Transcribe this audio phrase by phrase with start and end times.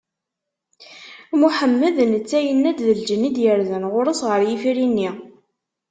[1.39, 5.09] Muḥemmed netta yenna d lǧenn i d-yerzan ɣur-s ɣer yifri-nni.